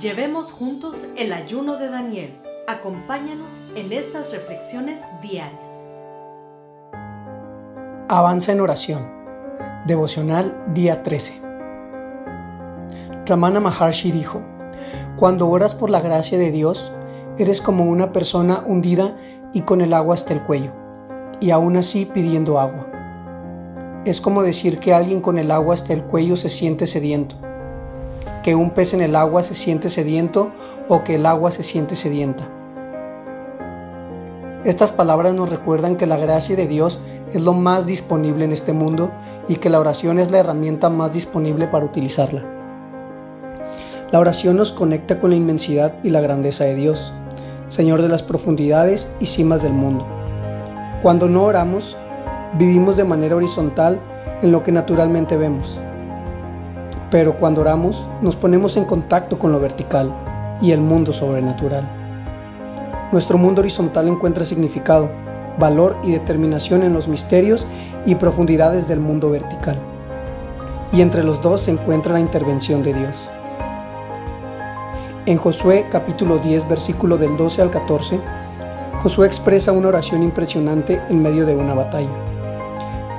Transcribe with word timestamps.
Llevemos 0.00 0.52
juntos 0.52 0.94
el 1.16 1.32
ayuno 1.32 1.76
de 1.76 1.88
Daniel. 1.88 2.30
Acompáñanos 2.68 3.48
en 3.74 3.92
estas 3.92 4.30
reflexiones 4.30 5.00
diarias. 5.20 5.58
Avanza 8.08 8.52
en 8.52 8.60
oración. 8.60 9.10
Devocional 9.86 10.66
día 10.72 11.02
13. 11.02 11.40
Ramana 13.26 13.58
Maharshi 13.58 14.12
dijo, 14.12 14.40
Cuando 15.16 15.48
oras 15.48 15.74
por 15.74 15.90
la 15.90 16.00
gracia 16.00 16.38
de 16.38 16.52
Dios, 16.52 16.92
eres 17.36 17.60
como 17.60 17.86
una 17.86 18.12
persona 18.12 18.62
hundida 18.64 19.16
y 19.52 19.62
con 19.62 19.80
el 19.80 19.92
agua 19.92 20.14
hasta 20.14 20.32
el 20.32 20.44
cuello, 20.44 20.70
y 21.40 21.50
aún 21.50 21.76
así 21.76 22.04
pidiendo 22.04 22.60
agua. 22.60 22.86
Es 24.04 24.20
como 24.20 24.44
decir 24.44 24.78
que 24.78 24.94
alguien 24.94 25.20
con 25.20 25.38
el 25.38 25.50
agua 25.50 25.74
hasta 25.74 25.92
el 25.92 26.04
cuello 26.04 26.36
se 26.36 26.50
siente 26.50 26.86
sediento 26.86 27.47
que 28.42 28.54
un 28.54 28.70
pez 28.70 28.94
en 28.94 29.00
el 29.00 29.16
agua 29.16 29.42
se 29.42 29.54
siente 29.54 29.88
sediento 29.88 30.52
o 30.88 31.04
que 31.04 31.16
el 31.16 31.26
agua 31.26 31.50
se 31.50 31.62
siente 31.62 31.96
sedienta. 31.96 32.48
Estas 34.64 34.92
palabras 34.92 35.34
nos 35.34 35.50
recuerdan 35.50 35.96
que 35.96 36.06
la 36.06 36.16
gracia 36.16 36.56
de 36.56 36.66
Dios 36.66 37.00
es 37.32 37.42
lo 37.42 37.52
más 37.52 37.86
disponible 37.86 38.44
en 38.44 38.52
este 38.52 38.72
mundo 38.72 39.10
y 39.48 39.56
que 39.56 39.70
la 39.70 39.80
oración 39.80 40.18
es 40.18 40.30
la 40.30 40.38
herramienta 40.38 40.88
más 40.88 41.12
disponible 41.12 41.68
para 41.68 41.84
utilizarla. 41.84 42.44
La 44.10 44.18
oración 44.18 44.56
nos 44.56 44.72
conecta 44.72 45.20
con 45.20 45.30
la 45.30 45.36
inmensidad 45.36 45.94
y 46.02 46.10
la 46.10 46.20
grandeza 46.20 46.64
de 46.64 46.74
Dios, 46.74 47.12
Señor 47.68 48.02
de 48.02 48.08
las 48.08 48.22
profundidades 48.22 49.12
y 49.20 49.26
cimas 49.26 49.62
del 49.62 49.74
mundo. 49.74 50.06
Cuando 51.02 51.28
no 51.28 51.44
oramos, 51.44 51.96
vivimos 52.54 52.96
de 52.96 53.04
manera 53.04 53.36
horizontal 53.36 54.00
en 54.42 54.50
lo 54.50 54.62
que 54.64 54.72
naturalmente 54.72 55.36
vemos 55.36 55.78
pero 57.10 57.36
cuando 57.36 57.62
oramos 57.62 58.06
nos 58.20 58.36
ponemos 58.36 58.76
en 58.76 58.84
contacto 58.84 59.38
con 59.38 59.52
lo 59.52 59.60
vertical 59.60 60.12
y 60.60 60.72
el 60.72 60.80
mundo 60.80 61.12
sobrenatural. 61.12 61.88
Nuestro 63.12 63.38
mundo 63.38 63.60
horizontal 63.60 64.08
encuentra 64.08 64.44
significado, 64.44 65.10
valor 65.58 65.96
y 66.04 66.12
determinación 66.12 66.82
en 66.82 66.92
los 66.92 67.08
misterios 67.08 67.66
y 68.04 68.14
profundidades 68.16 68.86
del 68.88 69.00
mundo 69.00 69.30
vertical. 69.30 69.78
Y 70.92 71.00
entre 71.00 71.24
los 71.24 71.40
dos 71.40 71.60
se 71.60 71.70
encuentra 71.70 72.12
la 72.12 72.20
intervención 72.20 72.82
de 72.82 72.94
Dios. 72.94 73.28
En 75.26 75.36
Josué 75.36 75.86
capítulo 75.90 76.38
10 76.38 76.68
versículo 76.68 77.16
del 77.16 77.36
12 77.36 77.62
al 77.62 77.70
14, 77.70 78.20
Josué 79.02 79.26
expresa 79.26 79.72
una 79.72 79.88
oración 79.88 80.22
impresionante 80.22 81.00
en 81.08 81.22
medio 81.22 81.46
de 81.46 81.54
una 81.54 81.74
batalla, 81.74 82.08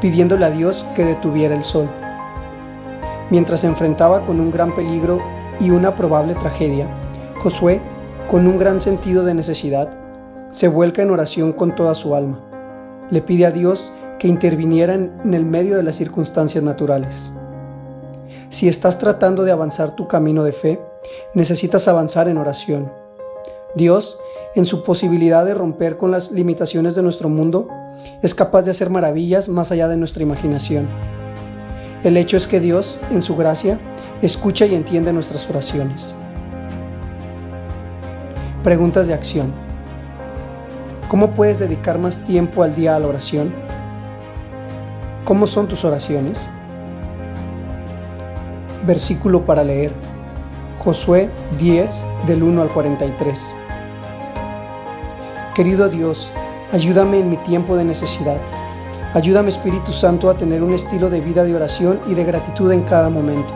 pidiéndole 0.00 0.44
a 0.44 0.50
Dios 0.50 0.86
que 0.94 1.04
detuviera 1.04 1.54
el 1.54 1.64
sol 1.64 1.88
Mientras 3.34 3.62
se 3.62 3.66
enfrentaba 3.66 4.24
con 4.24 4.38
un 4.38 4.52
gran 4.52 4.76
peligro 4.76 5.20
y 5.58 5.70
una 5.70 5.96
probable 5.96 6.36
tragedia, 6.36 6.86
Josué, 7.42 7.80
con 8.30 8.46
un 8.46 8.60
gran 8.60 8.80
sentido 8.80 9.24
de 9.24 9.34
necesidad, 9.34 9.90
se 10.50 10.68
vuelca 10.68 11.02
en 11.02 11.10
oración 11.10 11.52
con 11.52 11.74
toda 11.74 11.96
su 11.96 12.14
alma. 12.14 12.38
Le 13.10 13.22
pide 13.22 13.44
a 13.44 13.50
Dios 13.50 13.90
que 14.20 14.28
interviniera 14.28 14.94
en 14.94 15.34
el 15.34 15.44
medio 15.44 15.76
de 15.76 15.82
las 15.82 15.96
circunstancias 15.96 16.62
naturales. 16.62 17.32
Si 18.50 18.68
estás 18.68 19.00
tratando 19.00 19.42
de 19.42 19.50
avanzar 19.50 19.96
tu 19.96 20.06
camino 20.06 20.44
de 20.44 20.52
fe, 20.52 20.80
necesitas 21.34 21.88
avanzar 21.88 22.28
en 22.28 22.38
oración. 22.38 22.92
Dios, 23.74 24.16
en 24.54 24.64
su 24.64 24.84
posibilidad 24.84 25.44
de 25.44 25.54
romper 25.54 25.96
con 25.96 26.12
las 26.12 26.30
limitaciones 26.30 26.94
de 26.94 27.02
nuestro 27.02 27.28
mundo, 27.28 27.66
es 28.22 28.32
capaz 28.32 28.62
de 28.62 28.70
hacer 28.70 28.90
maravillas 28.90 29.48
más 29.48 29.72
allá 29.72 29.88
de 29.88 29.96
nuestra 29.96 30.22
imaginación. 30.22 30.86
El 32.04 32.18
hecho 32.18 32.36
es 32.36 32.46
que 32.46 32.60
Dios, 32.60 32.98
en 33.10 33.22
su 33.22 33.34
gracia, 33.34 33.78
escucha 34.20 34.66
y 34.66 34.74
entiende 34.74 35.10
nuestras 35.10 35.48
oraciones. 35.48 36.14
Preguntas 38.62 39.08
de 39.08 39.14
acción. 39.14 39.54
¿Cómo 41.08 41.30
puedes 41.30 41.60
dedicar 41.60 41.98
más 41.98 42.18
tiempo 42.18 42.62
al 42.62 42.74
día 42.74 42.94
a 42.94 42.98
la 42.98 43.06
oración? 43.06 43.54
¿Cómo 45.24 45.46
son 45.46 45.66
tus 45.66 45.86
oraciones? 45.86 46.38
Versículo 48.86 49.46
para 49.46 49.64
leer. 49.64 49.90
Josué 50.84 51.30
10 51.58 52.04
del 52.26 52.42
1 52.42 52.60
al 52.60 52.68
43. 52.68 53.40
Querido 55.54 55.88
Dios, 55.88 56.30
ayúdame 56.70 57.20
en 57.20 57.30
mi 57.30 57.38
tiempo 57.38 57.76
de 57.76 57.86
necesidad 57.86 58.36
Ayúdame 59.14 59.48
Espíritu 59.48 59.92
Santo 59.92 60.28
a 60.28 60.36
tener 60.36 60.60
un 60.60 60.74
estilo 60.74 61.08
de 61.08 61.20
vida 61.20 61.44
de 61.44 61.54
oración 61.54 62.00
y 62.08 62.14
de 62.14 62.24
gratitud 62.24 62.72
en 62.72 62.82
cada 62.82 63.08
momento. 63.08 63.54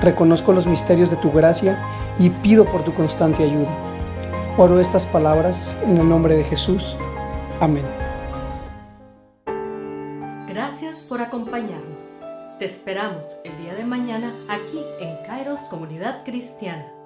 Reconozco 0.00 0.52
los 0.52 0.68
misterios 0.68 1.10
de 1.10 1.16
tu 1.16 1.32
gracia 1.32 1.84
y 2.20 2.30
pido 2.30 2.64
por 2.64 2.84
tu 2.84 2.94
constante 2.94 3.42
ayuda. 3.42 3.76
Oro 4.56 4.78
estas 4.78 5.04
palabras 5.04 5.76
en 5.84 5.98
el 5.98 6.08
nombre 6.08 6.36
de 6.36 6.44
Jesús. 6.44 6.96
Amén. 7.60 7.84
Gracias 10.46 11.02
por 11.08 11.22
acompañarnos. 11.22 12.06
Te 12.60 12.66
esperamos 12.66 13.26
el 13.44 13.58
día 13.58 13.74
de 13.74 13.82
mañana 13.82 14.32
aquí 14.48 14.80
en 15.00 15.26
Kairos 15.26 15.60
Comunidad 15.70 16.22
Cristiana. 16.24 16.97